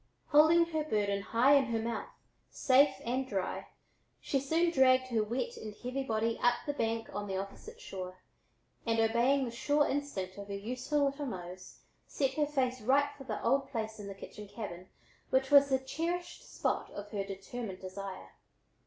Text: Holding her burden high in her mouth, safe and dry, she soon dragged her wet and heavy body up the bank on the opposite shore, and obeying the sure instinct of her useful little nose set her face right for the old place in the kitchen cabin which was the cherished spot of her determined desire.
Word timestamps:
Holding 0.29 0.65
her 0.65 0.83
burden 0.83 1.21
high 1.21 1.53
in 1.53 1.65
her 1.65 1.77
mouth, 1.77 2.09
safe 2.49 2.95
and 3.05 3.27
dry, 3.29 3.67
she 4.19 4.39
soon 4.39 4.71
dragged 4.71 5.09
her 5.09 5.23
wet 5.23 5.57
and 5.57 5.75
heavy 5.75 6.01
body 6.01 6.39
up 6.41 6.55
the 6.65 6.73
bank 6.73 7.13
on 7.13 7.27
the 7.27 7.37
opposite 7.37 7.79
shore, 7.79 8.17
and 8.83 8.99
obeying 8.99 9.45
the 9.45 9.51
sure 9.51 9.87
instinct 9.87 10.39
of 10.39 10.47
her 10.47 10.55
useful 10.55 11.05
little 11.05 11.27
nose 11.27 11.81
set 12.07 12.33
her 12.33 12.47
face 12.47 12.81
right 12.81 13.11
for 13.15 13.25
the 13.25 13.43
old 13.43 13.69
place 13.69 13.99
in 13.99 14.07
the 14.07 14.15
kitchen 14.15 14.47
cabin 14.47 14.89
which 15.29 15.51
was 15.51 15.69
the 15.69 15.77
cherished 15.77 16.51
spot 16.51 16.89
of 16.93 17.11
her 17.11 17.23
determined 17.23 17.79
desire. 17.79 18.31